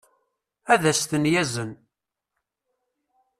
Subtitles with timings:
[0.73, 1.71] ad as-ten-yazen